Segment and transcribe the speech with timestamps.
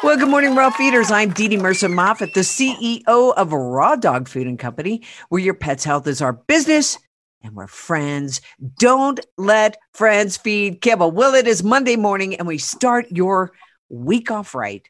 [0.00, 1.10] Well, good morning, Raw Feeders.
[1.10, 5.54] I'm Dee Dee Mercer Moffat, the CEO of Raw Dog Food and Company, where your
[5.54, 6.98] pet's health is our business
[7.42, 8.40] and we're friends.
[8.78, 11.10] Don't let friends feed kibble.
[11.10, 13.50] Well, it is Monday morning and we start your
[13.88, 14.88] week off right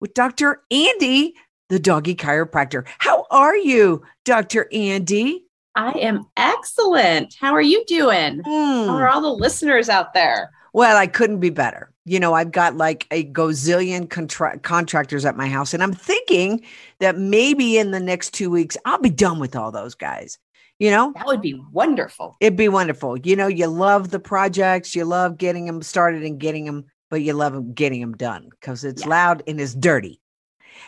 [0.00, 0.60] with Dr.
[0.72, 1.34] Andi,
[1.68, 2.84] the doggy chiropractor.
[2.98, 4.68] How are you, Dr.
[4.74, 5.38] Andi?
[5.76, 7.36] I am excellent.
[7.38, 8.40] How are you doing?
[8.44, 8.88] Hmm.
[8.88, 10.50] How are all the listeners out there?
[10.72, 11.92] Well, I couldn't be better.
[12.08, 16.62] You know, I've got like a gazillion contra- contractors at my house, and I'm thinking
[17.00, 20.38] that maybe in the next two weeks, I'll be done with all those guys.
[20.78, 22.36] You know, That would be wonderful.
[22.40, 23.18] it'd be wonderful.
[23.18, 27.20] You know, you love the projects, you love getting them started and getting them, but
[27.20, 29.08] you love them getting them done because it's Yeah.
[29.08, 30.20] loud and it's dirty.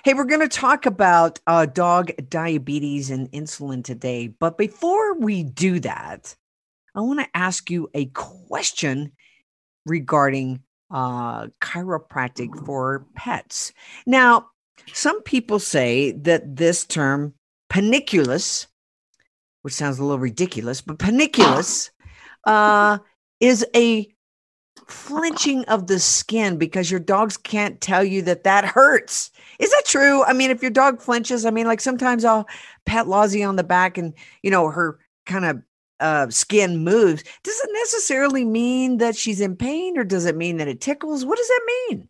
[0.05, 4.29] Hey, we're going to talk about uh, dog diabetes and insulin today.
[4.29, 6.35] But before we do that,
[6.95, 9.13] I want to ask you a question
[9.85, 13.73] regarding uh, chiropractic for pets.
[14.07, 14.49] Now,
[14.93, 17.35] some people say that this term
[17.69, 18.67] panniculus,
[19.63, 21.91] which sounds a little ridiculous, but panniculus
[22.47, 22.99] uh,
[23.41, 24.09] is a
[24.87, 29.31] flinching of the skin because your dogs can't tell you that that hurts.
[29.59, 30.25] Is that true?
[30.25, 32.49] I mean, if your dog flinches, I mean, like sometimes I'll
[32.87, 35.63] pat Lozzie on the back and, you know, her kind of
[36.01, 37.23] uh, skin moves.
[37.43, 41.25] Does it necessarily mean that she's in pain or does it mean that it tickles?
[41.25, 42.09] What does that mean?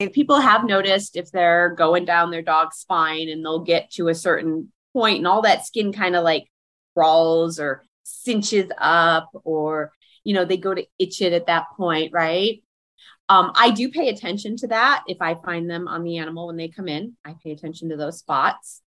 [0.00, 4.08] And people have noticed if they're going down their dog's spine and they'll get to
[4.08, 6.50] a certain point and all that skin kind of like
[6.94, 9.92] crawls or cinches up or,
[10.24, 12.62] you know, they go to itch it at that point, right?
[13.28, 16.56] Um, I do pay attention to that if I find them on the animal when
[16.56, 17.16] they come in.
[17.24, 18.82] I pay attention to those spots.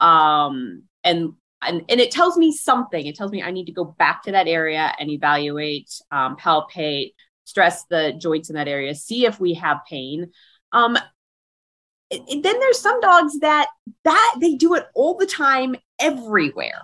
[0.00, 1.32] Um, and
[1.62, 3.06] and, and it tells me something.
[3.06, 7.14] It tells me I need to go back to that area and evaluate, um, palpate,
[7.44, 10.30] stress the joints in that area, see if we have pain.
[10.72, 10.96] Um,
[12.10, 13.68] it- it- then there's some dogs that
[14.04, 16.82] that they do it all the time, everywhere.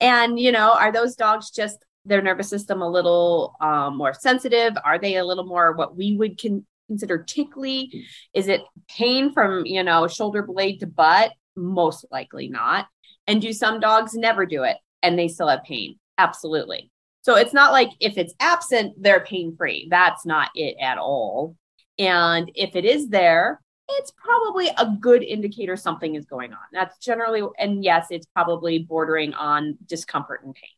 [0.00, 4.74] And you know, are those dogs just their nervous system a little um, more sensitive?
[4.84, 8.06] Are they a little more what we would con- consider tickly?
[8.34, 11.32] Is it pain from you know shoulder blade to butt?
[11.56, 12.86] Most likely not.
[13.26, 15.98] And do some dogs never do it and they still have pain?
[16.18, 16.90] Absolutely.
[17.22, 19.88] So it's not like if it's absent, they're pain free.
[19.90, 21.56] That's not it at all.
[21.98, 26.58] And if it is there, it's probably a good indicator something is going on.
[26.72, 30.70] That's generally, and yes, it's probably bordering on discomfort and pain.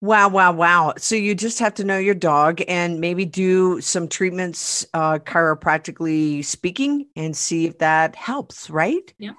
[0.00, 0.92] Wow, wow, wow.
[0.98, 6.44] So you just have to know your dog and maybe do some treatments, uh, chiropractically
[6.44, 9.14] speaking, and see if that helps, right?
[9.16, 9.30] Yeah.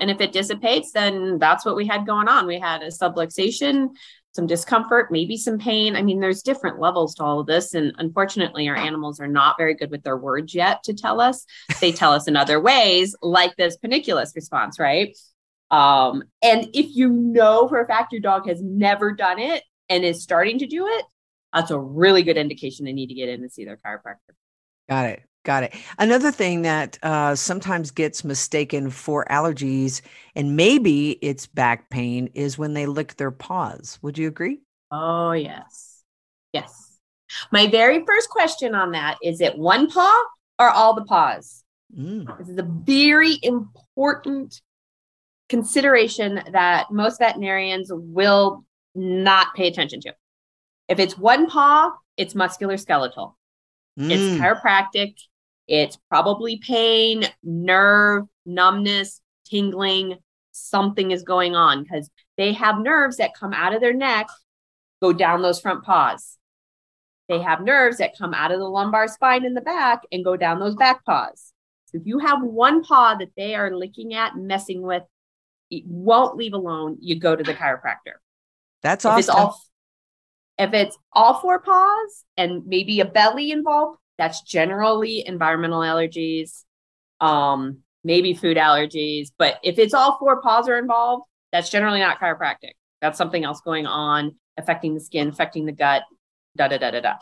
[0.00, 2.46] And if it dissipates, then that's what we had going on.
[2.46, 3.90] We had a subluxation,
[4.32, 5.96] some discomfort, maybe some pain.
[5.96, 7.74] I mean, there's different levels to all of this.
[7.74, 11.44] And unfortunately, our animals are not very good with their words yet to tell us.
[11.80, 15.16] They tell us in other ways, like this panniculus response, right?
[15.70, 20.04] Um, and if you know for a fact your dog has never done it and
[20.04, 21.04] is starting to do it,
[21.52, 24.34] that's a really good indication they need to get in and see their chiropractor.
[24.88, 25.22] Got it.
[25.42, 25.74] Got it.
[25.98, 30.02] Another thing that uh, sometimes gets mistaken for allergies,
[30.34, 33.98] and maybe it's back pain, is when they lick their paws.
[34.02, 34.60] Would you agree?
[34.90, 36.02] Oh, yes.
[36.52, 36.98] Yes.
[37.52, 40.24] My very first question on that is it one paw
[40.58, 41.64] or all the paws?
[41.96, 42.36] Mm.
[42.38, 44.60] This is a very important
[45.48, 48.64] consideration that most veterinarians will
[48.94, 50.14] not pay attention to.
[50.88, 53.34] If it's one paw, it's musculoskeletal.
[53.96, 54.38] It's Mm.
[54.38, 55.14] chiropractic.
[55.70, 60.18] It's probably pain, nerve, numbness, tingling.
[60.50, 64.26] Something is going on because they have nerves that come out of their neck,
[65.00, 66.36] go down those front paws.
[67.28, 70.36] They have nerves that come out of the lumbar spine in the back and go
[70.36, 71.52] down those back paws.
[71.86, 75.04] So if you have one paw that they are licking at, messing with,
[75.70, 78.18] it won't leave alone, you go to the chiropractor
[78.82, 79.56] That's if it's all
[80.58, 86.64] if it's all four paws and maybe a belly involved that's generally environmental allergies
[87.20, 92.20] um maybe food allergies but if it's all four paws are involved that's generally not
[92.20, 96.02] chiropractic that's something else going on affecting the skin affecting the gut
[96.56, 97.14] da da da da da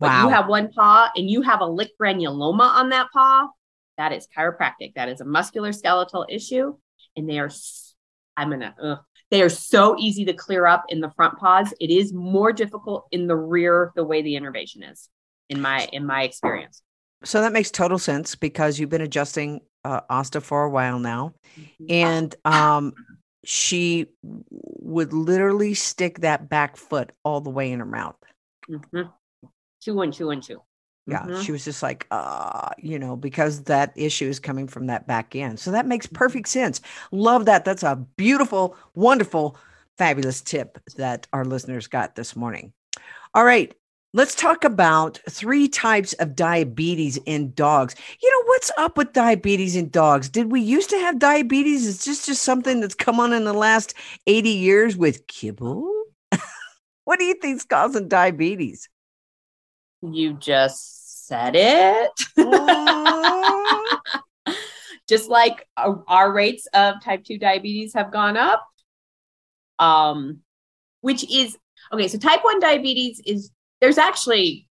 [0.00, 0.22] But Wow.
[0.22, 3.48] you have one paw and you have a lick granuloma on that paw,
[3.96, 4.94] that is chiropractic.
[4.94, 6.76] That is a muscular skeletal issue.
[7.16, 7.50] And they are,
[8.36, 8.98] I'm gonna, ugh.
[9.32, 11.74] they are so easy to clear up in the front paws.
[11.80, 15.08] It is more difficult in the rear, the way the innervation is,
[15.48, 16.82] in my in my experience.
[17.24, 21.34] So that makes total sense because you've been adjusting uh, Asta for a while now,
[21.88, 22.92] and um,
[23.44, 24.06] she
[24.50, 28.16] would literally stick that back foot all the way in her mouth.
[28.68, 29.12] Mhm.
[29.80, 30.62] Chew and chew and chew.
[31.06, 31.42] Yeah, Mhm.
[31.42, 35.34] she was just like, uh, you know, because that issue is coming from that back
[35.34, 35.58] end.
[35.58, 36.82] So that makes perfect sense.
[37.12, 37.64] Love that.
[37.64, 39.56] That's a beautiful, wonderful,
[39.96, 42.74] fabulous tip that our listeners got this morning.
[43.34, 43.74] All right,
[44.14, 47.94] let's talk about three types of diabetes in dogs.
[48.22, 50.28] You know, what's up with diabetes in dogs?
[50.28, 51.86] Did we used to have diabetes?
[51.86, 53.94] Is this just something that's come on in the last
[54.26, 56.04] 80 years with kibble?
[57.04, 58.88] what do you think's causing diabetes?
[60.00, 62.10] You just said it.
[65.08, 68.62] Just like our, our rates of type 2 diabetes have gone up
[69.78, 70.40] um
[71.02, 71.56] which is
[71.92, 74.68] okay so type 1 diabetes is there's actually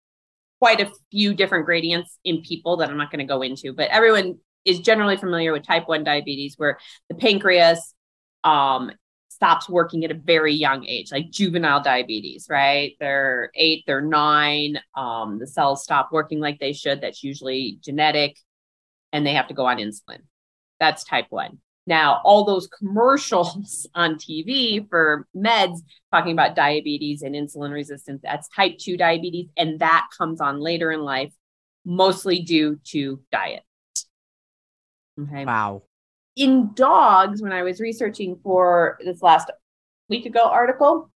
[0.59, 3.89] quite a few different gradients in people that i'm not going to go into but
[3.89, 6.77] everyone is generally familiar with type 1 diabetes where
[7.09, 7.93] the pancreas
[8.43, 8.91] um
[9.29, 14.79] stops working at a very young age like juvenile diabetes right they're eight they're nine
[14.95, 18.35] um the cells stop working like they should that's usually genetic
[19.13, 20.21] and they have to go on insulin.
[20.79, 21.57] That's type 1.
[21.87, 25.79] Now, all those commercials on TV for meds
[26.13, 29.47] talking about diabetes and insulin resistance, that's type 2 diabetes.
[29.57, 31.33] And that comes on later in life,
[31.85, 33.63] mostly due to diet.
[35.19, 35.45] Okay.
[35.45, 35.83] Wow.
[36.35, 39.49] In dogs, when I was researching for this last
[40.09, 41.09] week ago article,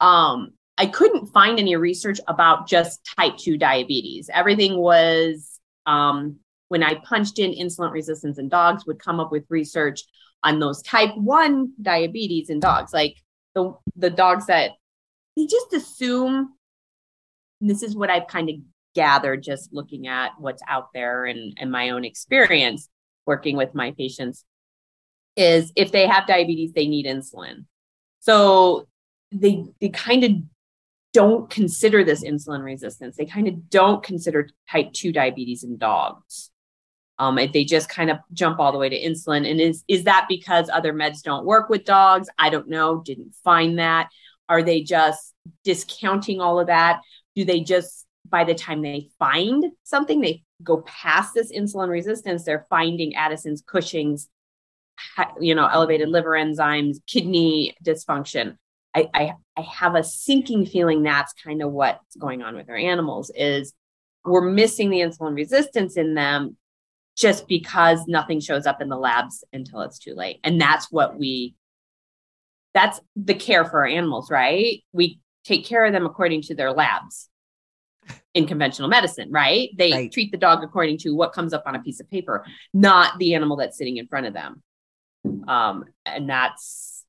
[0.00, 4.30] um, I couldn't find any research about just type 2 diabetes.
[4.32, 6.38] Everything was um,
[6.72, 10.04] when I punched in insulin resistance in dogs, would come up with research
[10.42, 13.18] on those type 1 diabetes in dogs, like
[13.54, 14.70] the, the dogs that
[15.36, 16.54] they just assume.
[17.60, 18.56] This is what I've kind of
[18.94, 22.88] gathered just looking at what's out there and, and my own experience
[23.26, 24.46] working with my patients
[25.36, 27.66] is if they have diabetes, they need insulin.
[28.20, 28.88] So
[29.30, 30.32] they they kind of
[31.12, 33.18] don't consider this insulin resistance.
[33.18, 36.48] They kind of don't consider type 2 diabetes in dogs.
[37.18, 39.48] Um, if they just kind of jump all the way to insulin.
[39.48, 42.28] And is is that because other meds don't work with dogs?
[42.38, 43.02] I don't know.
[43.04, 44.08] Didn't find that.
[44.48, 47.00] Are they just discounting all of that?
[47.36, 52.44] Do they just by the time they find something, they go past this insulin resistance,
[52.44, 54.28] they're finding Addison's, Cushing's,
[55.40, 58.56] you know, elevated liver enzymes, kidney dysfunction.
[58.94, 62.76] I, I, I have a sinking feeling that's kind of what's going on with our
[62.76, 63.72] animals is
[64.24, 66.56] we're missing the insulin resistance in them
[67.16, 70.40] just because nothing shows up in the labs until it's too late.
[70.44, 71.54] And that's what we
[72.74, 74.82] that's the care for our animals, right?
[74.92, 77.28] We take care of them according to their labs
[78.32, 79.68] in conventional medicine, right?
[79.76, 80.12] They Right.
[80.12, 83.34] treat the dog according to what comes up on a piece of paper, not the
[83.34, 84.62] animal that's sitting in front of them.
[85.46, 87.04] Um, and that's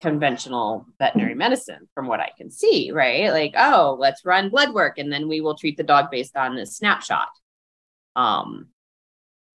[0.00, 3.30] conventional veterinary medicine from what I can see, right?
[3.30, 6.56] Like, oh, let's run blood work and then we will treat the dog based on
[6.56, 7.28] this snapshot.
[8.16, 8.68] Um,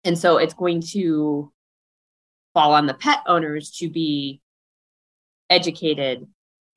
[0.06, 1.52] and so it's going to
[2.54, 4.40] fall on the pet owners to be
[5.50, 6.26] educated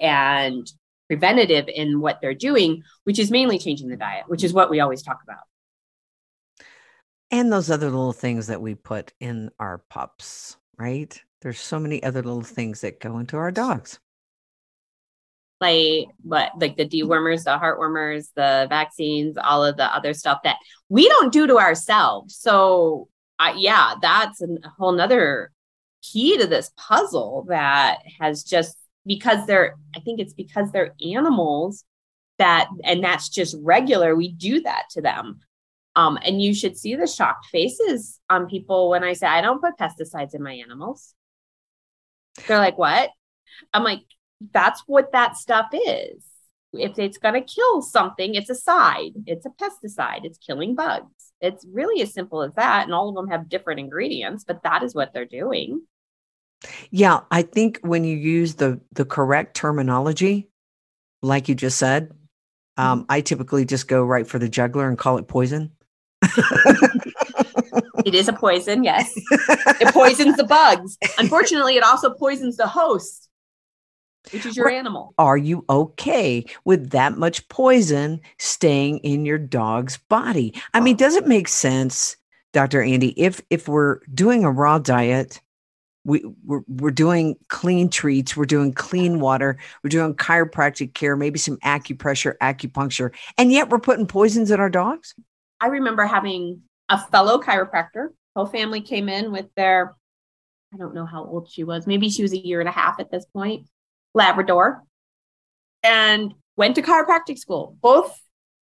[0.01, 0.71] and
[1.09, 4.81] preventative in what they're doing, which is mainly changing the diet, which is what we
[4.81, 5.45] always talk about.
[7.31, 11.21] And those other little things that we put in our pups, right?
[11.43, 13.99] There's so many other little things that go into our dogs.
[15.61, 20.57] Like what like the dewormers, the heartwormers, the vaccines, all of the other stuff that
[20.89, 22.37] we don't do to ourselves.
[22.37, 23.09] So
[23.39, 25.53] uh, yeah, that's a whole nother
[26.03, 28.77] key to this puzzle that has just
[29.07, 31.85] because they're I think it's because they're animals
[32.39, 34.15] that and that's just regular.
[34.15, 35.41] We do that to them.
[35.97, 39.61] Um, and you should see the shocked faces on people when I say I don't
[39.61, 41.15] put pesticides in my animals.
[42.47, 43.11] They're like, what?
[43.75, 44.03] I'm like,
[44.53, 46.25] that's what that stuff is.
[46.73, 51.28] If it's going to kill something, it's a side, it's a pesticide, it's killing bugs.
[51.41, 52.85] It's really as simple as that.
[52.85, 55.83] And all of them have different ingredients, but that is what they're doing.
[56.91, 60.49] Yeah, I think when you use the the correct terminology,
[61.23, 62.13] like you just said,
[62.77, 65.71] um, I typically just go right for the juggler and call it poison.
[68.05, 69.13] It is a poison, yes.
[69.17, 70.97] It poisons the bugs.
[71.19, 73.28] Unfortunately, it also poisons the host.
[74.33, 75.15] Which is your animal.
[75.19, 80.55] Are you okay with that much poison staying in your dog's body?
[80.75, 82.17] I mean, does it make sense,
[82.53, 82.81] Dr.
[82.81, 85.41] Andi, if if we're doing a raw diet,
[86.05, 91.39] we, we're, we're doing clean treats, we're doing clean water, we're doing chiropractic care, maybe
[91.39, 95.15] some acupressure, acupuncture, and yet we're putting poisons in our dogs?
[95.61, 98.09] I remember having a fellow chiropractor.
[98.35, 99.97] Whole family came in with their,
[100.73, 101.87] I don't know how old she was.
[101.87, 103.67] Maybe she was a year and a half at this point,
[104.19, 104.83] Labrador,
[105.83, 107.77] and went to chiropractic school.
[107.81, 108.21] Both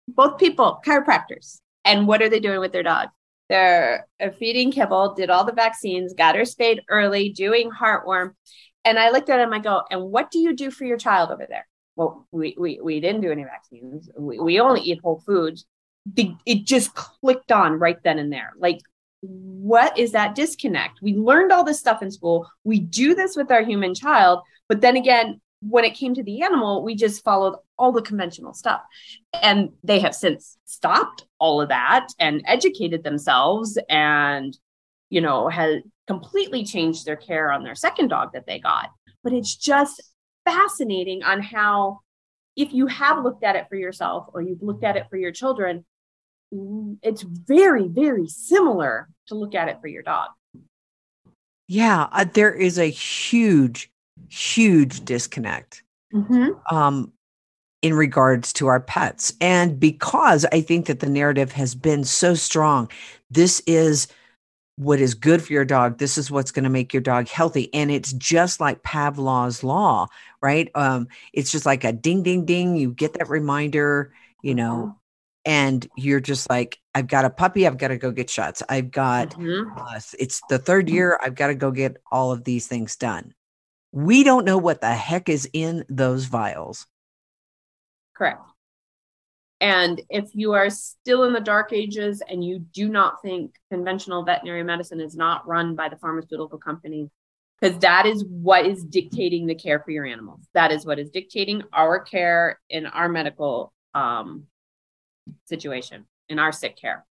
[0.08, 1.60] both people chiropractors.
[1.84, 3.08] And what are they doing with their dog?
[3.48, 4.06] They're
[4.38, 8.30] feeding kibble, did all the vaccines, got her spayed early, doing heartworm.
[8.84, 11.30] And I looked at him, I go, and what do you do for your child
[11.30, 11.66] over there?
[11.96, 14.08] Well, we we, we didn't do any vaccines.
[14.16, 15.66] We, we only eat whole foods.
[16.14, 18.52] The, it just clicked on right then and there.
[18.56, 18.78] Like,
[19.20, 21.02] what is that disconnect?
[21.02, 22.48] We learned all this stuff in school.
[22.64, 24.40] We do this with our human child,
[24.70, 28.54] but then again, when it came to the animal, we just followed all the conventional
[28.54, 28.80] stuff.
[29.34, 34.56] And they have since stopped all of that and educated themselves and,
[35.10, 38.92] you know, had completely changed their care on their second dog that they got.
[39.24, 40.00] But it's just
[40.44, 41.98] fascinating on how,
[42.54, 45.32] if you have looked at it for yourself or you've looked at it for your
[45.32, 45.84] children,
[47.02, 50.28] it's very, very similar to look at it for your dog.
[51.66, 53.90] Yeah, uh, there is a huge
[54.28, 56.50] huge disconnect mm-hmm.
[56.74, 57.12] um,
[57.82, 59.32] in regards to our pets.
[59.40, 62.90] And because I think that the narrative has been so strong,
[63.30, 64.08] this is
[64.76, 65.98] what is good for your dog.
[65.98, 67.72] This is what's going to make your dog healthy.
[67.74, 70.06] And it's just like Pavlov's law,
[70.40, 70.70] right?
[70.74, 72.76] Um, it's just like a ding, ding, ding.
[72.76, 74.90] You get that reminder, you know, mm-hmm.
[75.44, 77.66] and you're just like, I've got a puppy.
[77.66, 78.62] I've got to go get shots.
[78.70, 79.78] I've got, mm-hmm.
[79.78, 81.20] uh, it's the third year.
[81.22, 83.34] I've got to go get all of these things done.
[83.92, 86.86] We don't know what the heck is in those vials.
[88.16, 88.42] Correct.
[89.60, 94.24] And if you are still in the dark ages and you do not think conventional
[94.24, 97.08] veterinary medicine is not run by the pharmaceutical companies,
[97.60, 100.40] because that is what is dictating the care for your animals.
[100.54, 104.44] That is what is dictating our care in our medical um,
[105.46, 107.04] situation, in our sick care.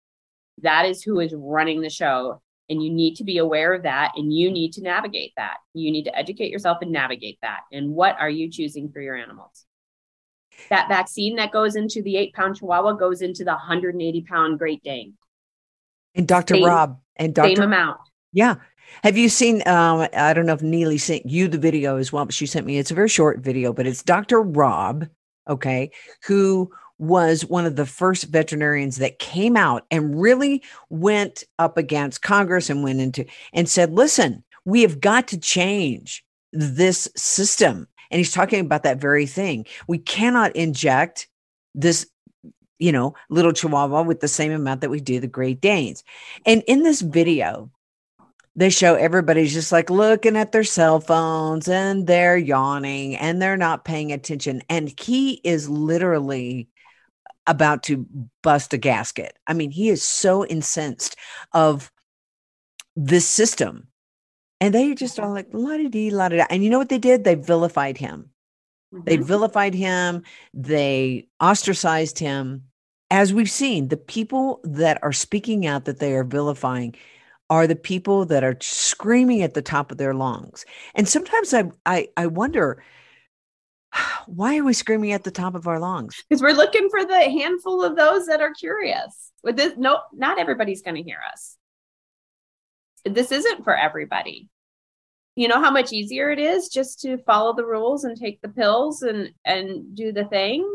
[0.63, 2.41] That is who is running the show.
[2.69, 5.57] And you need to be aware of that and you need to navigate that.
[5.73, 7.61] You need to educate yourself and navigate that.
[7.71, 9.65] And what are you choosing for your animals?
[10.69, 14.83] That vaccine that goes into the eight pound Chihuahua goes into the 180 pound Great
[14.83, 15.13] Dane.
[16.15, 16.55] And Dr.
[16.55, 17.55] Same, Rob and Dr.
[17.55, 17.99] Same amount.
[18.33, 18.55] Yeah.
[19.03, 19.67] Have you seen?
[19.67, 22.65] Um, I don't know if Neely sent you the video as well, but she sent
[22.65, 22.77] me.
[22.77, 24.41] It's a very short video, but it's Dr.
[24.41, 25.07] Rob,
[25.47, 25.91] okay,
[26.25, 32.21] who was one of the first veterinarians that came out and really went up against
[32.21, 37.87] Congress and went into and said, listen, we have got to change this system.
[38.11, 39.65] And he's talking about that very thing.
[39.87, 41.27] We cannot inject
[41.73, 42.05] this,
[42.79, 46.03] you know, little chihuahua with the same amount that we do the Great Danes.
[46.45, 47.71] And in this video,
[48.55, 53.55] they show everybody's just like looking at their cell phones and they're yawning and they're
[53.55, 54.61] not paying attention.
[54.69, 56.67] And he is literally
[57.47, 58.05] about to
[58.43, 59.37] bust a gasket.
[59.47, 61.15] I mean, he is so incensed
[61.53, 61.91] of
[62.95, 63.87] this system.
[64.61, 66.45] And they just are like, la di dee, la da.
[66.49, 67.23] And you know what they did?
[67.23, 68.29] They vilified him.
[68.93, 69.05] Mm-hmm.
[69.05, 70.23] They vilified him.
[70.53, 72.63] They ostracized him.
[73.09, 76.95] As we've seen, the people that are speaking out that they are vilifying
[77.49, 80.65] are the people that are screaming at the top of their lungs.
[80.93, 82.83] And sometimes I I, I wonder,
[84.27, 86.23] why are we screaming at the top of our lungs?
[86.27, 89.31] Because we're looking for the handful of those that are curious.
[89.43, 91.57] With this, no, not everybody's going to hear us.
[93.05, 94.49] This isn't for everybody.
[95.35, 98.49] You know how much easier it is just to follow the rules and take the
[98.49, 100.69] pills and and do the thing.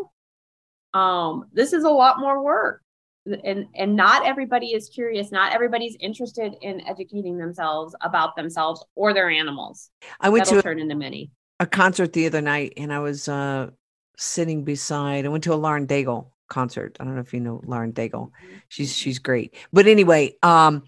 [0.94, 2.80] Um, this is a lot more work,
[3.26, 5.30] and and not everybody is curious.
[5.30, 9.90] Not everybody's interested in educating themselves about themselves or their animals.
[10.18, 11.30] I went That'll to turn into many
[11.60, 13.70] a concert the other night and I was uh,
[14.16, 16.96] sitting beside, I went to a Lauren Daigle concert.
[17.00, 18.30] I don't know if you know Lauren Daigle.
[18.30, 18.54] Mm-hmm.
[18.68, 19.54] She's she's great.
[19.72, 20.84] But anyway, um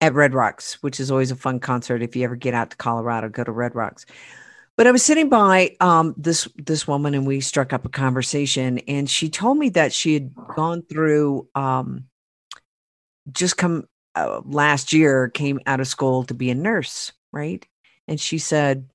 [0.00, 2.02] at Red Rocks, which is always a fun concert.
[2.02, 4.06] If you ever get out to Colorado, go to Red Rocks.
[4.76, 8.78] But I was sitting by um, this this woman, and we struck up a conversation.
[8.88, 12.04] And she told me that she had gone through um,
[13.30, 17.66] just come uh, last year, came out of school to be a nurse, right?
[18.08, 18.88] And she said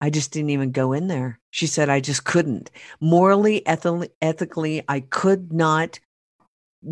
[0.00, 1.38] I just didn't even go in there.
[1.50, 2.70] She said, I just couldn't.
[3.00, 6.00] Morally, ethically, ethically, I could not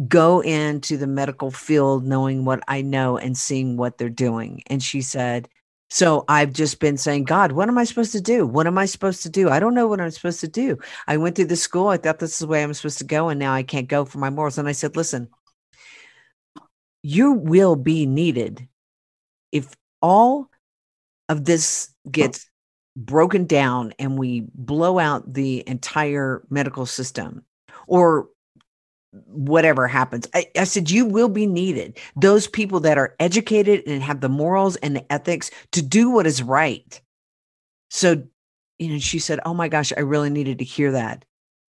[0.07, 4.63] go into the medical field knowing what I know and seeing what they're doing.
[4.67, 5.49] And she said,
[5.89, 8.47] So I've just been saying, God, what am I supposed to do?
[8.47, 9.49] What am I supposed to do?
[9.49, 10.79] I don't know what I'm supposed to do.
[11.07, 11.89] I went through the school.
[11.89, 13.31] I thought this is the way I'm supposed to go.
[13.31, 14.59] And now I can't go for my morals.
[14.59, 15.29] And I said, listen,
[17.03, 18.69] you will be needed
[19.51, 20.51] if all
[21.31, 22.49] of this gets
[22.99, 27.45] broken down and we blow out the entire medical system
[27.87, 28.29] or
[29.27, 30.27] whatever happens.
[30.35, 31.99] I, I, said, you will be needed.
[32.17, 36.27] Those people that are educated and have the morals and the ethics to do what
[36.27, 37.01] is right.
[37.91, 38.25] So,
[38.79, 41.25] you know, she said, Oh my gosh, I really needed to hear that.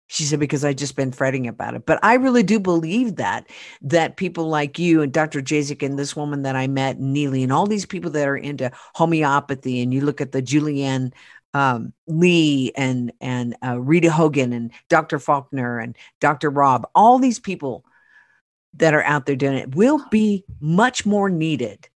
[0.10, 1.86] She said, because I just been fretting about it.
[1.86, 3.50] But I really do believe that,
[3.82, 5.42] that people like you and Dr.
[5.42, 8.72] Jasek and this woman that I met, Neely, and all these people that are into
[8.96, 11.12] homeopathy, and you look at the Julianne
[11.54, 15.20] um, Lee and and uh, Rita Hogan and Dr.
[15.20, 16.50] Faulkner and Dr.
[16.50, 17.84] Rob, all these people
[18.76, 21.90] that are out there doing it will be much more needed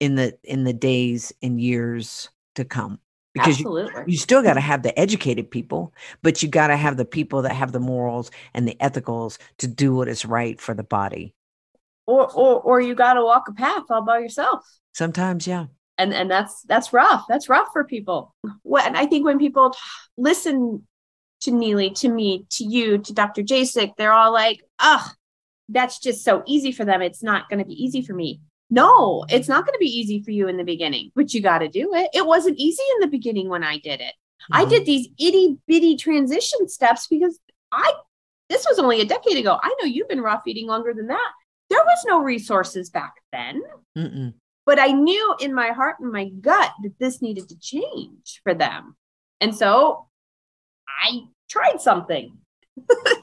[0.00, 2.98] in the in the days and years to come
[3.34, 5.92] because you, you, still got to have the educated people
[6.22, 9.68] but you got to have the people that have the morals and the ethicals to
[9.68, 11.34] do what is right for the body.
[12.06, 14.64] Or or, or you got to walk a path all by yourself.
[14.94, 15.66] Sometimes yeah.
[15.98, 17.24] And and that's that's rough.
[17.28, 18.34] That's rough for people.
[18.62, 19.74] When i think when people
[20.16, 20.86] listen
[21.42, 25.08] to neely to me to you to dr jasek they're all like ugh
[25.68, 27.02] that's just so easy for them.
[27.02, 30.22] It's not going to be easy for me no it's not going to be easy
[30.22, 33.00] for you in the beginning but you got to do it it wasn't easy in
[33.00, 34.54] the beginning when i did it mm-hmm.
[34.54, 37.38] i did these itty bitty transition steps because
[37.72, 37.92] i
[38.48, 41.32] this was only a decade ago i know you've been raw feeding longer than that
[41.70, 43.62] there was no resources back then
[43.96, 44.32] Mm-mm.
[44.68, 48.52] But I knew in my heart and my gut that this needed to change for
[48.52, 48.96] them.
[49.40, 50.08] And so
[50.86, 52.36] I tried something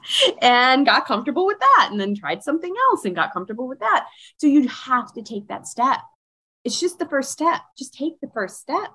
[0.42, 4.06] and got comfortable with that, and then tried something else and got comfortable with that.
[4.36, 5.98] So you'd have to take that step.
[6.64, 7.60] It's just the first step.
[7.78, 8.90] Just take the first step.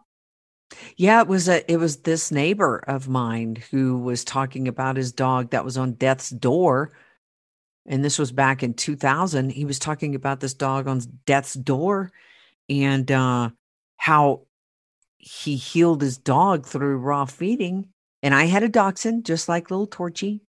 [0.95, 5.11] Yeah, it was a it was this neighbor of mine who was talking about his
[5.11, 6.91] dog that was on death's door.
[7.85, 9.51] And this was back in 2000.
[9.51, 12.11] He was talking about this dog on death's door
[12.69, 13.49] and uh,
[13.97, 14.43] how
[15.17, 17.89] he healed his dog through raw feeding.
[18.23, 20.41] And I had a dachshund, just like little Torchy.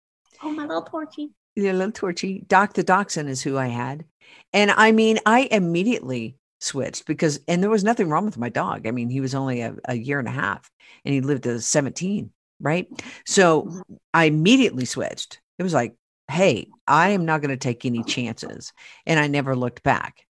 [0.43, 1.31] Oh, my little Torchy.
[1.55, 2.43] Yeah, little Torchy.
[2.47, 4.05] Doc the dachshund is who I had.
[4.53, 8.87] And I mean, I immediately switched because, and there was nothing wrong with my dog.
[8.87, 10.69] I mean, he was only a, a year and a half
[11.05, 12.87] and he lived to 17, right?
[13.25, 13.95] So mm-hmm.
[14.13, 15.41] I immediately switched.
[15.57, 15.95] It was like,
[16.29, 18.71] hey, I am not going to take any chances.
[19.05, 20.25] And I never looked back.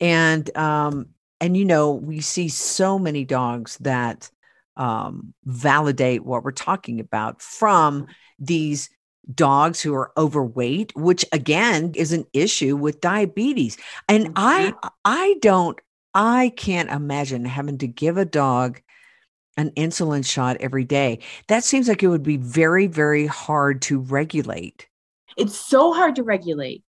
[0.00, 1.08] And um,
[1.40, 4.30] and you know we see so many dogs that
[4.76, 8.06] um, validate what we're talking about from
[8.38, 8.90] these
[9.34, 13.76] dogs who are overweight which again is an issue with diabetes
[14.08, 14.88] and i mm-hmm.
[15.04, 15.80] i don't
[16.14, 18.80] i can't imagine having to give a dog
[19.56, 23.98] an insulin shot every day that seems like it would be very very hard to
[23.98, 24.86] regulate
[25.36, 26.84] it's so hard to regulate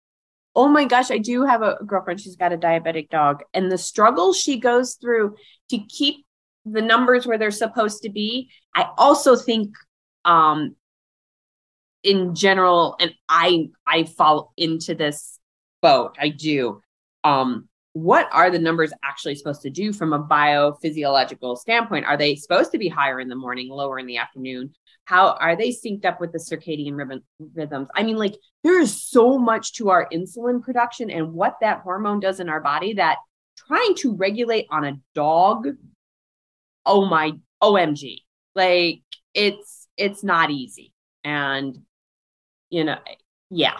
[0.55, 2.21] oh my gosh, I do have a girlfriend.
[2.21, 5.35] She's got a diabetic dog, and the struggle she goes through
[5.69, 6.25] to keep
[6.65, 8.49] the numbers where they're supposed to be.
[8.73, 9.75] I also think,
[10.23, 10.75] um,
[12.05, 15.39] in general, and I I fall into this
[15.81, 16.15] boat.
[16.19, 16.81] I do.
[17.23, 22.05] Um, what are the numbers actually supposed to do from a biophysiological standpoint?
[22.05, 24.73] Are they supposed to be higher in the morning, lower in the afternoon?
[25.05, 27.21] how are they synced up with the circadian
[27.53, 31.81] rhythms i mean like there is so much to our insulin production and what that
[31.81, 33.17] hormone does in our body that
[33.67, 35.67] trying to regulate on a dog
[36.85, 37.31] oh my
[37.63, 38.17] omg
[38.55, 39.01] like
[39.33, 40.91] it's it's not easy
[41.23, 41.77] and
[42.69, 42.97] you know
[43.49, 43.77] yeah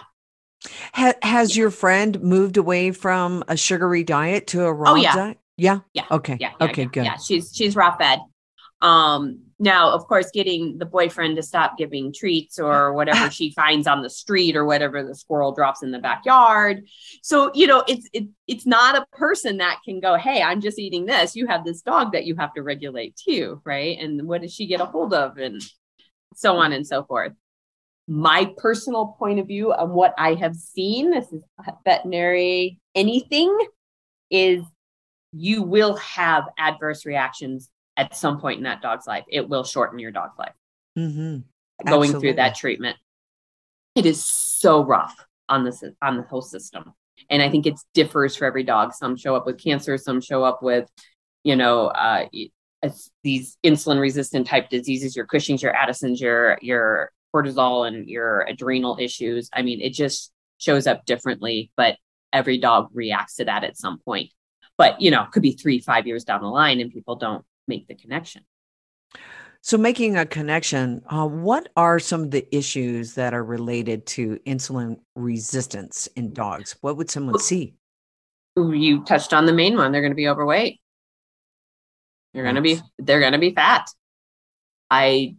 [0.94, 1.62] ha- has yeah.
[1.62, 5.14] your friend moved away from a sugary diet to a raw oh, yeah.
[5.14, 8.20] diet yeah yeah okay yeah, yeah okay good yeah she's she's raw fed
[8.82, 13.86] um now, of course, getting the boyfriend to stop giving treats or whatever she finds
[13.86, 16.86] on the street or whatever the squirrel drops in the backyard.
[17.22, 20.78] So, you know, it's it, it's not a person that can go, "Hey, I'm just
[20.78, 23.98] eating this." You have this dog that you have to regulate too, right?
[23.98, 25.62] And what does she get a hold of and
[26.34, 27.32] so on and so forth.
[28.08, 31.42] My personal point of view on what I have seen, this is
[31.84, 33.56] veterinary anything
[34.30, 34.62] is
[35.32, 39.24] you will have adverse reactions at some point in that dog's life.
[39.28, 40.54] It will shorten your dog's life.
[40.98, 41.88] Mm-hmm.
[41.88, 42.96] Going through that treatment,
[43.94, 45.14] it is so rough
[45.48, 46.94] on this on the whole system,
[47.28, 48.94] and I think it differs for every dog.
[48.94, 50.88] Some show up with cancer, some show up with,
[51.44, 52.26] you know, uh,
[53.22, 58.96] these insulin resistant type diseases, your Cushing's, your Addison's, your your cortisol, and your adrenal
[59.00, 59.50] issues.
[59.52, 61.96] I mean, it just shows up differently, but
[62.32, 64.30] every dog reacts to that at some point.
[64.78, 67.88] but you know, could be three, five years down the line and people don't make
[67.88, 68.42] the connection.
[69.62, 74.38] So, making a connection, uh, what are some of the issues that are related to
[74.46, 76.76] insulin resistance in dogs?
[76.82, 77.74] What would someone see?
[78.56, 79.92] You touched on the main one.
[79.92, 80.80] They're going to be overweight.
[82.32, 83.90] They're going to be they're going to be fat.
[84.90, 85.36] I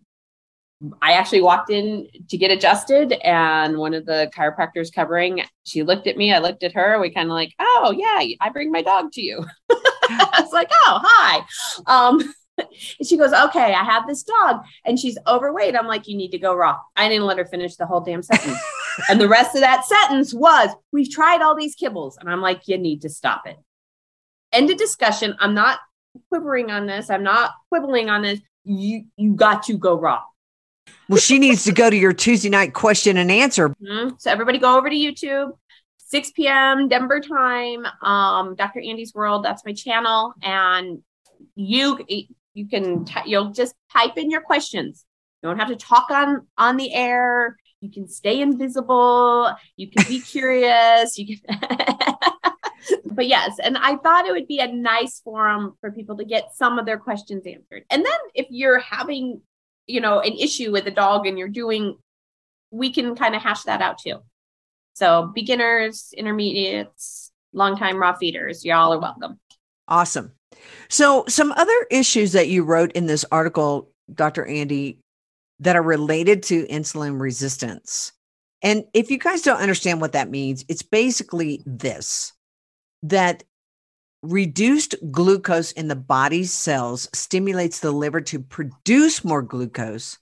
[1.01, 6.05] I actually walked in to get adjusted, and one of the chiropractors covering, she looked
[6.05, 6.31] at me.
[6.31, 6.99] I looked at her.
[6.99, 9.43] We kind of like, oh yeah, I bring my dog to you.
[9.71, 11.45] I was like, oh hi.
[11.87, 12.33] Um,
[12.73, 15.75] she goes, okay, I have this dog, and she's overweight.
[15.75, 16.77] I'm like, you need to go raw.
[16.95, 18.59] I didn't let her finish the whole damn sentence,
[19.09, 22.67] and the rest of that sentence was, we've tried all these kibbles, and I'm like,
[22.67, 23.57] you need to stop it.
[24.51, 25.35] End of discussion.
[25.39, 25.79] I'm not
[26.29, 27.09] quivering on this.
[27.09, 28.39] I'm not quibbling on this.
[28.63, 30.21] You you got to go raw.
[31.09, 33.69] Well, she needs to go to your Tuesday night question and answer.
[33.69, 34.15] Mm-hmm.
[34.17, 35.51] So everybody go over to YouTube,
[35.97, 36.87] 6 p.m.
[36.87, 37.85] Denver time.
[38.01, 38.81] Um, Dr.
[38.81, 39.45] Andi's World.
[39.45, 40.99] That's my channel, and
[41.55, 41.99] you
[42.53, 45.05] you can t- you'll just type in your questions.
[45.41, 47.57] You don't have to talk on on the air.
[47.79, 49.53] You can stay invisible.
[49.75, 51.17] You can be curious.
[51.17, 51.59] You can.
[53.11, 56.55] but yes, and I thought it would be a nice forum for people to get
[56.55, 57.83] some of their questions answered.
[57.89, 59.41] And then if you're having
[59.87, 61.97] you know an issue with a dog and you're doing
[62.71, 64.17] we can kind of hash that out too.
[64.93, 69.39] So beginners intermediates long time raw feeders y'all are welcome.
[69.87, 70.33] Awesome.
[70.89, 74.97] So some other issues that you wrote in this article dr andi
[75.59, 78.13] that are related to insulin resistance.
[78.63, 82.33] And if you guys don't understand what that means it's basically this
[83.03, 83.43] that
[84.23, 90.17] Reduced glucose in the body's cells stimulates the liver to produce more glucose,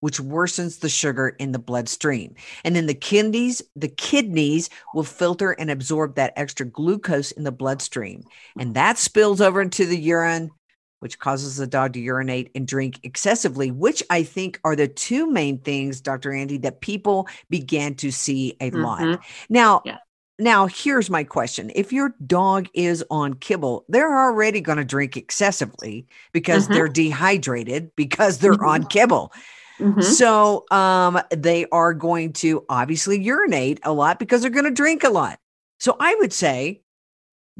[0.00, 2.34] which worsens the sugar in the bloodstream.
[2.64, 7.52] And then the kidneys, the kidneys will filter and absorb that extra glucose in the
[7.52, 8.24] bloodstream.
[8.58, 10.50] And that spills over into the urine,
[10.98, 15.30] which causes the dog to urinate and drink excessively, which I think are the two
[15.30, 16.30] main things, Dr.
[16.30, 18.82] Andi, that people began to see a mm-hmm.
[18.82, 19.20] lot.
[19.48, 19.98] Now, yeah.
[20.38, 21.72] Now, here's my question.
[21.74, 26.74] If your dog is on kibble, they're already going to drink excessively because mm-hmm.
[26.74, 28.64] they're dehydrated because they're mm-hmm.
[28.64, 29.32] on kibble.
[29.80, 30.00] Mm-hmm.
[30.00, 35.02] So um, they are going to obviously urinate a lot because they're going to drink
[35.02, 35.40] a lot.
[35.80, 36.82] So I would say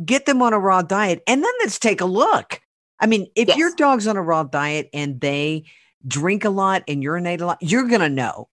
[0.04, 2.60] get them on a raw diet and then let's take a look.
[3.00, 3.56] I mean, if yes.
[3.56, 5.64] your dog's on a raw diet and they
[6.06, 8.48] drink a lot and urinate a lot, you're going to know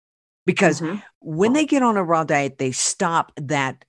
[0.46, 0.98] because mm-hmm.
[1.20, 3.86] when they get on a raw diet, they stop that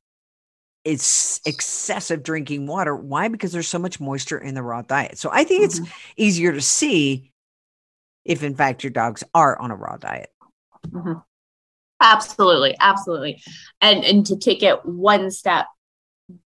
[0.87, 2.94] it's excessive drinking water.
[2.94, 3.27] Why?
[3.27, 5.18] Because there's so much moisture in the raw diet.
[5.18, 5.83] So I think mm-hmm.
[5.83, 7.33] it's easier to see
[8.25, 10.31] if, in fact, your dogs are on a raw diet.
[10.87, 11.18] Mm-hmm.
[12.01, 13.42] Absolutely, absolutely,
[13.81, 15.66] and and to take it one step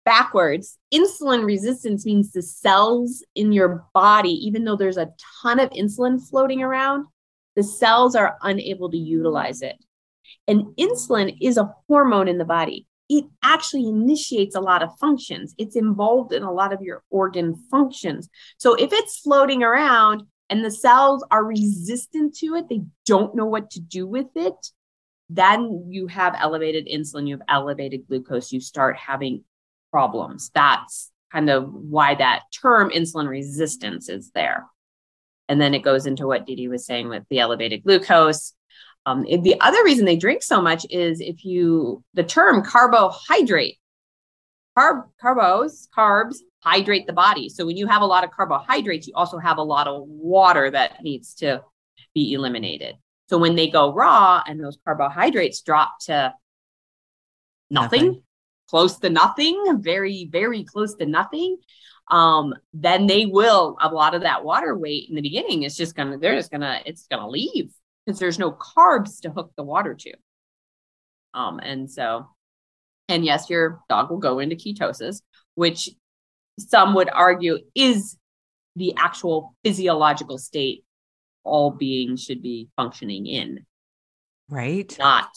[0.04, 5.10] backwards, insulin resistance means the cells in your body, even though there's a
[5.42, 7.06] ton of insulin floating around,
[7.56, 9.82] the cells are unable to utilize it.
[10.46, 15.52] And insulin is a hormone in the body it actually initiates a lot of functions.
[15.58, 18.30] It's involved in a lot of your organ functions.
[18.56, 23.46] So if it's floating around and the cells are resistant to it, they don't know
[23.46, 24.54] what to do with it,
[25.28, 29.42] then you have elevated insulin, you have elevated glucose, you start having
[29.90, 30.52] problems.
[30.54, 34.66] That's kind of why that term insulin resistance is there.
[35.48, 38.54] And then it goes into what Didi was saying with the elevated glucose.
[39.10, 43.78] Um, the other reason they drink so much is if you, the term carbohydrate,
[44.78, 47.48] carb, carbos, carbs hydrate the body.
[47.48, 50.70] So when you have a lot of carbohydrates, you also have a lot of water
[50.70, 51.64] that needs to
[52.14, 52.96] be eliminated.
[53.28, 56.34] So when they go raw and those carbohydrates drop to
[57.70, 58.22] nothing, nothing.
[58.68, 61.56] close to nothing, very, very close to nothing,
[62.08, 65.96] um, then they will, a lot of that water weight in the beginning is just
[65.96, 67.72] gonna, they're just gonna, it's gonna leave
[68.04, 70.12] because there's no carbs to hook the water to.
[71.34, 72.28] Um, and so,
[73.08, 75.22] and yes, your dog will go into ketosis,
[75.54, 75.90] which
[76.58, 78.16] some would argue is
[78.76, 80.84] the actual physiological state
[81.42, 83.66] all beings should be functioning in.
[84.48, 84.94] Right.
[84.98, 85.28] Not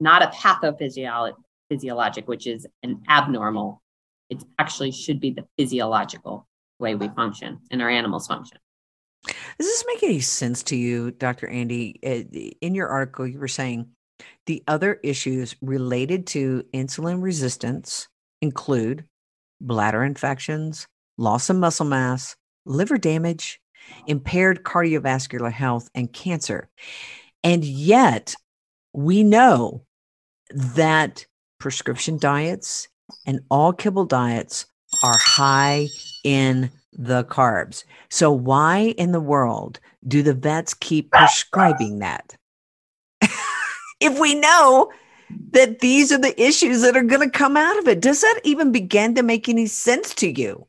[0.00, 1.34] not a pathophysiologic
[1.68, 3.82] physiologic, which is an abnormal.
[4.28, 6.46] It actually should be the physiological
[6.78, 8.58] way we function and our animals function.
[9.24, 11.46] Does this make any sense to you, Dr.
[11.46, 11.98] Andi?
[12.02, 13.88] Eh, in your article, you were saying
[14.46, 18.08] the other issues related to insulin resistance
[18.40, 19.04] include
[19.60, 20.86] bladder infections,
[21.18, 23.60] loss of muscle mass, liver damage,
[24.06, 26.68] impaired cardiovascular health, and cancer.
[27.44, 28.34] And yet,
[28.92, 29.84] we know
[30.50, 31.26] that
[31.58, 32.88] prescription diets
[33.26, 34.66] and all kibble diets
[35.02, 35.88] are high
[36.24, 37.84] in the carbs.
[38.10, 42.36] So, why in the world do the vets keep prescribing that?
[44.00, 44.90] if we know
[45.52, 48.40] that these are the issues that are going to come out of it, does that
[48.44, 50.66] even begin to make any sense to you?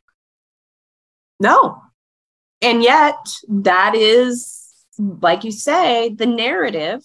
[1.40, 1.82] No.
[2.62, 3.16] And yet,
[3.50, 7.04] that is, like you say, the narrative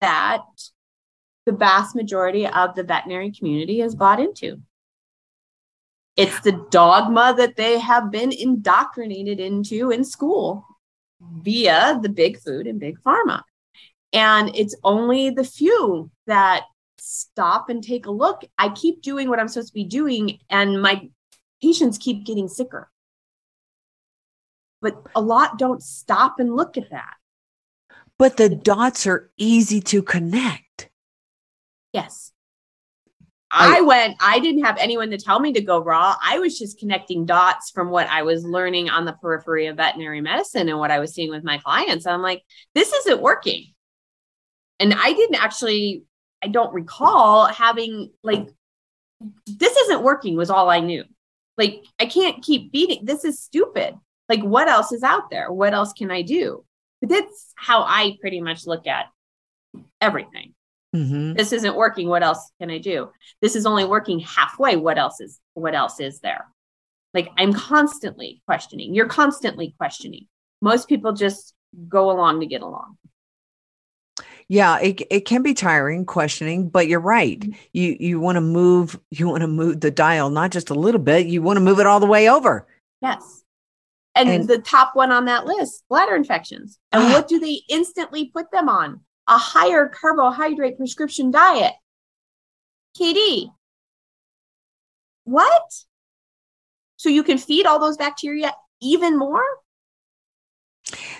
[0.00, 0.42] that
[1.44, 4.62] the vast majority of the veterinary community is bought into.
[6.16, 10.64] It's the dogma that they have been indoctrinated into in school
[11.20, 13.42] via the big food and big pharma.
[14.12, 16.62] And it's only the few that
[16.98, 18.44] stop and take a look.
[18.58, 21.08] I keep doing what I'm supposed to be doing, and my
[21.60, 22.90] patients keep getting sicker.
[24.80, 27.14] But a lot don't stop and look at that.
[28.18, 30.90] But the dots are easy to connect.
[31.92, 32.33] Yes.
[33.50, 36.16] I, went, I didn't have anyone to tell me to go raw.
[36.22, 40.20] I was just connecting dots from what I was learning on the periphery of veterinary
[40.20, 42.06] medicine and what I was seeing with my clients.
[42.06, 42.42] I'm like,
[42.74, 43.66] this isn't working.
[44.80, 46.04] And I didn't actually,
[46.42, 48.48] I don't recall having like,
[49.46, 51.04] this isn't working was all I knew.
[51.56, 53.94] Like, I can't keep beating, this is stupid.
[54.28, 55.52] Like, what else is out there?
[55.52, 56.64] What else can I do?
[57.00, 59.06] But that's how I pretty much look at
[60.00, 60.54] everything.
[60.94, 61.32] Mm-hmm.
[61.34, 62.08] This isn't working.
[62.08, 63.10] What else can I do?
[63.42, 64.76] This is only working halfway.
[64.76, 66.46] What else is what else is there?
[67.12, 68.94] Like I'm constantly questioning.
[68.94, 70.26] You're constantly questioning.
[70.62, 71.54] Most people just
[71.88, 72.96] go along to get along.
[74.46, 77.40] Yeah, it it can be tiring questioning, but you're right.
[77.40, 77.58] Mm-hmm.
[77.72, 81.00] You you want to move you want to move the dial not just a little
[81.00, 82.66] bit, you want to move it all the way over.
[83.00, 83.42] Yes.
[84.16, 86.78] And, and the top one on that list, bladder infections.
[86.92, 89.00] And uh, what do they instantly put them on?
[89.28, 91.72] A higher carbohydrate prescription diet.
[92.98, 93.48] KD.
[95.24, 95.84] What?
[96.96, 99.42] So you can feed all those bacteria even more?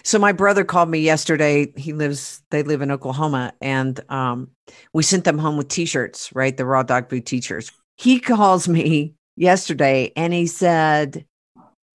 [0.02, 1.72] So my brother called me yesterday.
[1.76, 4.50] He lives, they live in Oklahoma, and um,
[4.92, 6.56] we sent them home with t-shirts, right?
[6.56, 7.72] The raw dog food t-shirts.
[7.96, 11.24] He calls me yesterday and he said,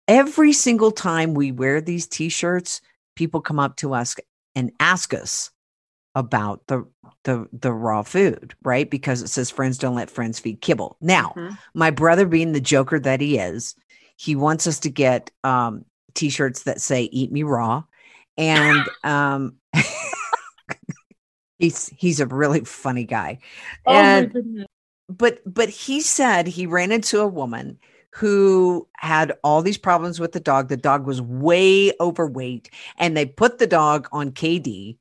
[0.06, 2.80] every single time we wear these t-shirts,
[3.16, 4.16] people come up to us
[4.54, 5.50] and ask us
[6.14, 6.86] about the
[7.24, 8.90] the the raw food, right?
[8.90, 10.96] Because it says friends don't let friends feed kibble.
[11.00, 11.54] Now, mm-hmm.
[11.74, 13.74] my brother being the joker that he is,
[14.16, 17.84] he wants us to get um t-shirts that say eat me raw
[18.36, 19.54] and um
[21.58, 23.38] he's he's a really funny guy.
[23.86, 24.66] Oh and
[25.08, 27.78] but but he said he ran into a woman
[28.10, 30.68] who had all these problems with the dog.
[30.68, 34.96] The dog was way overweight, and they put the dog on KD,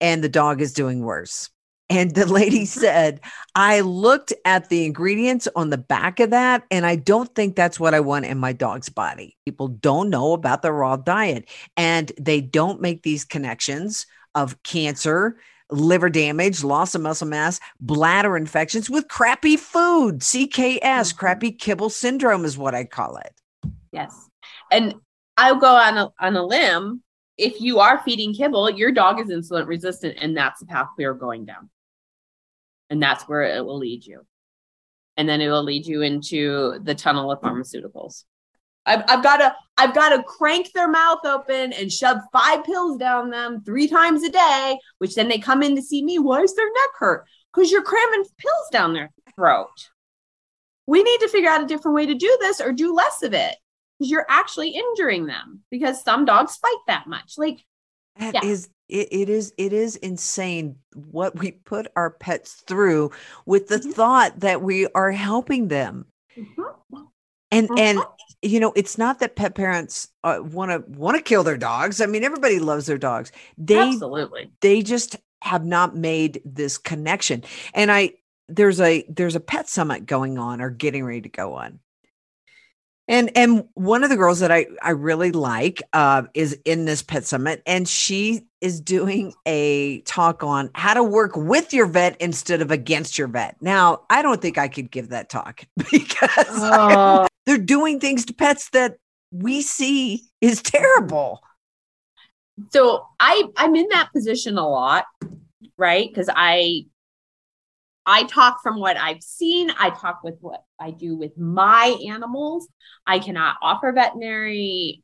[0.00, 1.50] and the dog is doing worse.
[1.90, 3.20] And the lady said,
[3.54, 7.80] I looked at the ingredients on the back of that, and I don't think that's
[7.80, 9.36] what I want in my dog's body.
[9.44, 15.38] People don't know about the raw diet, and they don't make these connections of cancer,
[15.70, 20.20] liver damage, loss of muscle mass, bladder infections with crappy food.
[20.20, 21.18] CKS, mm-hmm.
[21.18, 23.32] crappy kibble syndrome is what I call it.
[23.92, 24.28] Yes.
[24.70, 24.94] And
[25.36, 27.02] I'll go on a, on a limb
[27.38, 31.04] if you are feeding kibble, your dog is insulin resistant, and that's the path we
[31.04, 31.70] are going down.
[32.90, 34.26] And that's where it will lead you.
[35.16, 38.24] And then it will lead you into the tunnel of pharmaceuticals.
[38.86, 42.98] I've, I've got to I've got to crank their mouth open and shove five pills
[42.98, 46.18] down them three times a day, which then they come in to see me.
[46.18, 47.24] Why is their neck hurt?
[47.52, 49.68] Because you're cramming pills down their throat.
[50.86, 53.34] We need to figure out a different way to do this or do less of
[53.34, 53.56] it
[53.98, 57.34] because you're actually injuring them because some dogs fight that much.
[57.36, 57.64] Like
[58.18, 58.44] that yeah.
[58.44, 63.10] is it, it is it is insane what we put our pets through
[63.46, 63.90] with the mm-hmm.
[63.90, 66.06] thought that we are helping them.
[66.36, 66.62] Mm-hmm.
[67.50, 67.78] And mm-hmm.
[67.78, 68.00] and
[68.42, 72.00] you know, it's not that pet parents want to want to kill their dogs.
[72.00, 73.32] I mean, everybody loves their dogs.
[73.56, 74.50] They Absolutely.
[74.60, 77.44] They just have not made this connection.
[77.74, 78.14] And I
[78.48, 81.80] there's a there's a pet summit going on or getting ready to go on
[83.08, 87.02] and and one of the girls that I I really like uh, is in this
[87.02, 92.20] pet summit, and she is doing a talk on how to work with your vet
[92.20, 93.56] instead of against your vet.
[93.60, 98.34] Now, I don't think I could give that talk because uh, they're doing things to
[98.34, 98.98] pets that
[99.32, 101.40] we see is terrible.
[102.70, 105.06] So I I'm in that position a lot,
[105.78, 106.08] right?
[106.08, 106.84] Because I
[108.08, 109.70] I talk from what I've seen.
[109.78, 112.66] I talk with what I do with my animals.
[113.06, 115.02] I cannot offer veterinary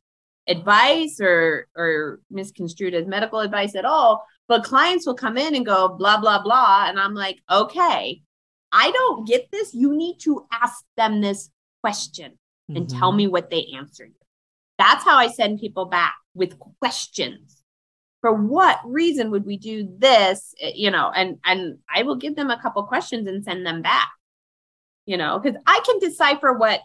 [0.48, 4.24] advice or or misconstrued as medical advice at all.
[4.48, 8.22] But clients will come in and go blah blah blah, and I'm like, okay,
[8.72, 9.74] I don't get this.
[9.74, 11.50] You need to ask them this
[11.82, 12.38] question.
[12.70, 13.16] and tell Mhm.
[13.16, 14.14] me what they answered.
[14.78, 17.62] That's how I send people back with questions.
[18.24, 20.54] For what reason would we do this?
[20.58, 23.82] Eh, You know, and and I will give them a couple questions and send them
[23.82, 24.10] back.
[25.04, 26.80] You know, because I can decipher what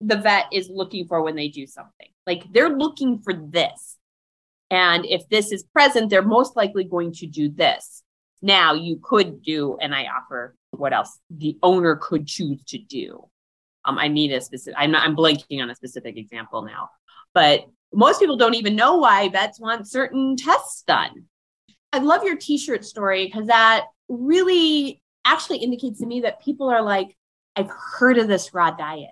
[0.00, 2.08] the vet is looking for when they do something.
[2.26, 3.96] Like they're looking for this.
[4.72, 8.02] And if this is present, they're most likely going to do this.
[8.40, 13.28] Now you could do, and I offer what else the owner could choose to do.
[13.84, 16.90] Um, I need a specific, I'm not, I'm blanking on a specific example now,
[17.34, 21.24] but most people don't even know why vets want certain tests done.
[21.92, 26.82] I love your t-shirt story because that really actually indicates to me that people are
[26.82, 27.16] like,
[27.54, 29.10] I've heard of this raw diet.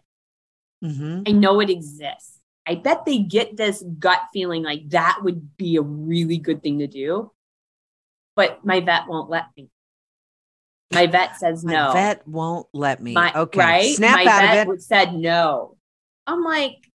[0.83, 1.29] Mhm.
[1.29, 2.39] I know it exists.
[2.67, 6.79] I bet they get this gut feeling like that would be a really good thing
[6.79, 7.33] to do.
[8.37, 9.71] But my vet won't let me.
[10.93, 11.89] My vet says no.
[11.89, 13.13] My vet won't let me.
[13.13, 13.59] My- okay.
[13.59, 13.97] Right?
[13.97, 14.83] Snap my out of it.
[14.83, 15.77] said no.
[16.27, 16.90] I'm like,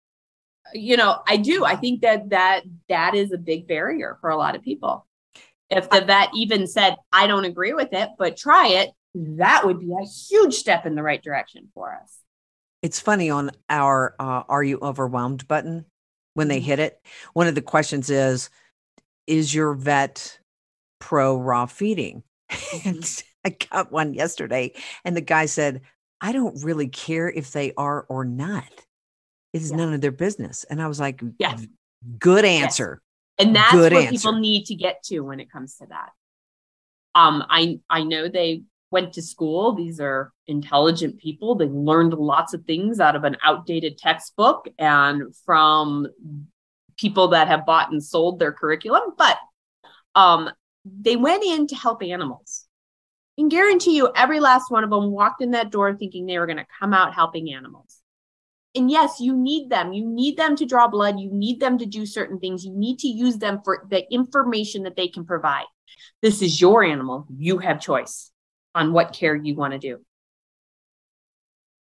[0.74, 1.64] you know, I do.
[1.64, 5.06] I think that that that is a big barrier for a lot of people.
[5.70, 9.80] If the vet even said, I don't agree with it, but try it, that would
[9.80, 12.18] be a huge step in the right direction for us.
[12.82, 15.86] It's funny on our uh, "Are you overwhelmed?" button
[16.34, 16.64] when they Mhm.
[16.64, 17.00] hit it.
[17.32, 18.50] One of the questions is,
[19.26, 20.38] "Is your vet
[20.98, 22.22] pro raw feeding?"
[22.84, 24.72] and I got one yesterday,
[25.04, 25.82] and the guy said,
[26.20, 28.86] "I don't really care if they are or not.
[29.52, 29.76] It's Yeah.
[29.76, 31.56] none of their business." And I was like, Yeah.
[32.18, 33.00] "Good answer."
[33.38, 34.10] and that's Good what answer.
[34.28, 36.10] people need to get to when it comes to that
[37.14, 42.52] um i i know they went to school these are intelligent people they learned lots
[42.52, 46.06] of things out of an outdated textbook and from
[46.98, 49.38] people that have bought and sold their curriculum but
[50.14, 50.50] um
[50.84, 52.66] they went in to help animals
[53.38, 56.38] I can guarantee you every last one of them walked in that door thinking they
[56.38, 57.96] were going to come out helping animals
[58.74, 59.92] and yes, you need them.
[59.92, 61.20] You need them to draw blood.
[61.20, 62.64] You need them to do certain things.
[62.64, 65.66] You need to use them for the information that they can provide.
[66.22, 67.26] This is your animal.
[67.36, 68.30] You have choice
[68.74, 69.98] on what care you want to do.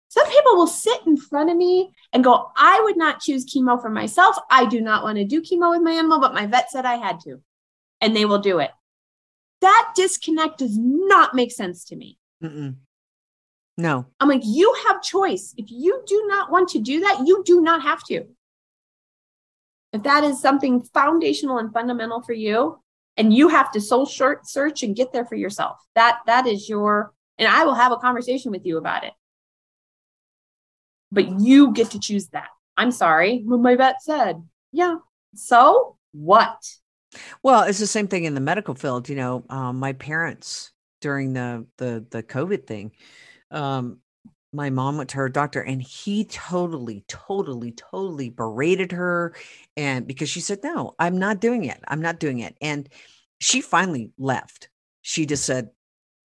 [0.09, 3.81] Some people will sit in front of me and go, I would not choose chemo
[3.81, 4.35] for myself.
[4.49, 6.95] I do not want to do chemo with my animal, but my vet said I
[6.95, 7.41] had to.
[8.01, 8.71] And they will do it.
[9.61, 12.17] That disconnect does not make sense to me.
[12.43, 12.75] Mm-mm.
[13.81, 15.55] No, I'm like, you have choice.
[15.57, 18.25] If you do not want to do that, you do not have to.
[19.91, 22.79] If that is something foundational and fundamental for you,
[23.17, 26.69] and you have to soul short search and get there for yourself, that that is
[26.69, 29.13] your, and I will have a conversation with you about it.
[31.11, 32.49] But you get to choose that.
[32.77, 34.43] I'm sorry, what my vet said.
[34.71, 34.97] Yeah.
[35.33, 36.55] So what?
[37.41, 39.09] Well, it's the same thing in the medical field.
[39.09, 42.91] You know, um, my parents during the the the COVID thing,
[43.51, 43.99] um,
[44.53, 49.33] my mom went to her doctor, and he totally, totally, totally berated her,
[49.77, 51.79] and because she said, "No, I'm not doing it.
[51.87, 52.89] I'm not doing it," and
[53.39, 54.69] she finally left.
[55.01, 55.69] She just said,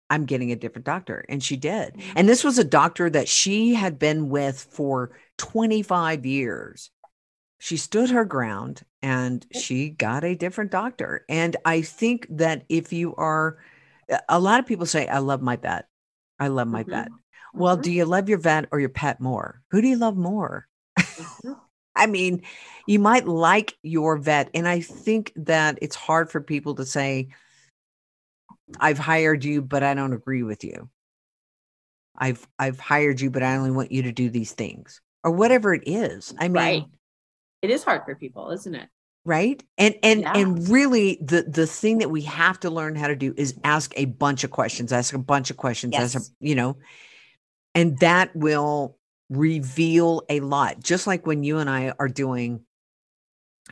[0.08, 1.96] "I'm getting a different doctor," and she did.
[2.16, 6.90] And this was a doctor that she had been with for 25 years.
[7.58, 11.24] She stood her ground and she got a different doctor.
[11.28, 13.58] And I think that if you are,
[14.28, 15.86] a lot of people say, I love my vet.
[16.42, 16.90] I love my Mhm.
[16.90, 17.08] vet.
[17.54, 17.82] Well, Mhm.
[17.82, 19.62] do you love your vet or your pet more?
[19.70, 20.66] Who do you love more?
[20.98, 21.06] Mhm.
[21.94, 22.42] I mean,
[22.86, 24.50] you might like your vet.
[24.54, 27.28] And I think that it's hard for people to say,
[28.80, 30.88] I've hired you, but I don't agree with you.
[32.16, 35.00] I've I've hired you, but I only want you to do these things.
[35.22, 36.34] Or whatever it is.
[36.38, 36.84] I mean, Right.
[37.62, 38.88] It is hard for people, isn't it?
[39.24, 40.32] Right and and Yeah.
[40.34, 43.92] and really the the thing that we have to learn how to do is ask
[43.96, 46.76] a bunch of questions ask a bunch of questions ask a, you know
[47.74, 48.98] and that will
[49.30, 52.60] reveal a lot just like when you and i are doing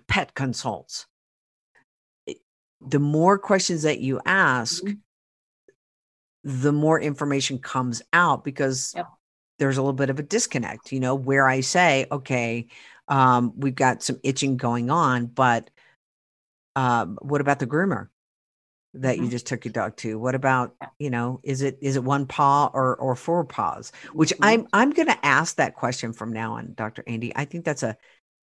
[0.07, 1.07] pet consults
[2.81, 5.01] the more questions that you ask Mhm.
[6.45, 9.07] the more information comes out because Yep.
[9.59, 12.67] there's a little bit of a disconnect you know where i say okay
[13.11, 15.69] um, we've got some itching going on but
[16.77, 18.09] um, what about the groomer
[18.95, 19.31] that you Mhm.
[19.31, 20.19] just took your dog to?
[20.19, 23.93] What about you know is it is it one paw or or four paws?
[24.15, 24.39] Which Mhm.
[24.43, 27.33] i'm i'm going to ask that question from now on dr andi.
[27.37, 27.97] I think that's a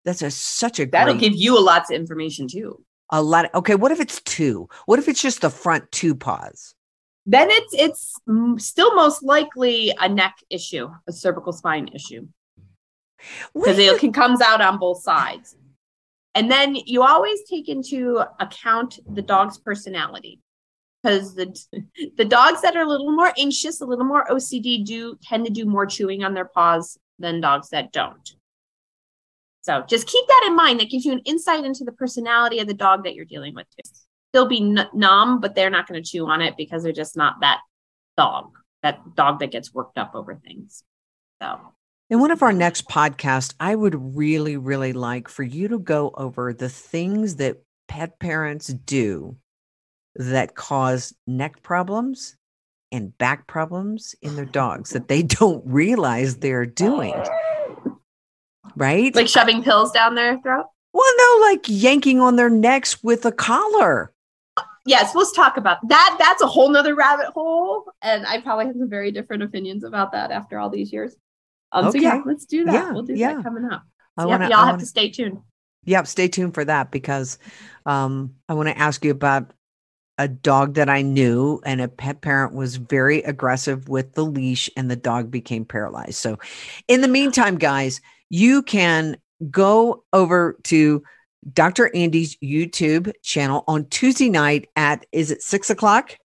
[0.04, 2.82] that's a such a That'll great give you a lots of information too.
[3.10, 4.68] a lot okay what if it's two?
[4.86, 6.74] What if it's just the front two paws?
[7.26, 12.26] Then it's it's still most likely a neck issue, a cervical spine issue,
[13.54, 15.56] because it can comes out on both sides.
[16.34, 20.40] And then you always take into account the dog's personality,
[21.02, 21.56] because the
[22.16, 25.52] the dogs that are a little more anxious, a little more OCD, do tend to
[25.52, 28.34] do more chewing on their paws than dogs that don't.
[29.62, 30.80] So just keep that in mind.
[30.80, 33.66] That gives you an insight into the personality of the dog that you're dealing with.
[33.70, 33.90] Too.
[34.32, 37.16] They'll be n- numb, but they're not going to chew on it because they're just
[37.16, 37.60] not that
[38.16, 38.50] dog,
[38.82, 40.84] that dog that gets worked up over things.
[41.40, 41.72] So
[42.11, 46.12] in one of our next podcasts, I would really, really like for you to go
[46.16, 49.36] over the things that pet parents do
[50.16, 52.36] that cause neck problems
[52.92, 57.14] and back problems in their dogs that they don't realize they're doing.
[58.76, 59.14] Right?
[59.14, 60.66] Like shoving pills down their throat?
[60.92, 64.12] Well, no, like yanking on their necks with a collar.
[64.86, 66.16] Yes, let's talk about that.
[66.18, 67.84] That's a whole nother rabbit hole.
[68.02, 71.16] And I probably have some very different opinions about that after all these years.
[71.74, 71.98] Um, okay.
[71.98, 72.72] So yeah, let's do that.
[72.72, 73.34] Yeah, we'll do yeah.
[73.34, 73.82] that coming up.
[74.18, 75.40] So wanna, y'all have to stay tuned.
[75.84, 77.38] Yep, stay tuned for that because
[77.84, 79.52] um, I want to ask you about
[80.16, 84.70] a dog that I knew, and a pet parent was very aggressive with the leash,
[84.76, 86.14] and the dog became paralyzed.
[86.14, 86.38] So,
[86.86, 88.00] in the meantime, guys,
[88.30, 89.16] you can
[89.50, 91.02] go over to
[91.52, 91.90] Dr.
[91.94, 96.16] Andi's YouTube channel on Tuesday night at is it six o'clock?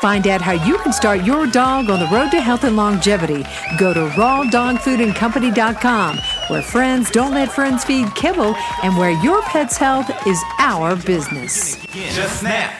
[0.00, 3.44] Find out how you can start your dog on the road to health and longevity.
[3.78, 10.10] Go to rawdogfoodandcompany.com, where friends don't let friends feed kibble and where your pet's health
[10.26, 11.76] is our business.
[12.14, 12.72] Just snap.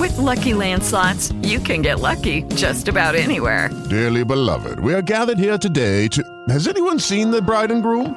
[0.00, 3.70] With lucky landslots, you can get lucky just about anywhere.
[3.90, 6.20] Dearly beloved, we are gathered here today to.
[6.48, 8.16] Has anyone seen the bride and groom?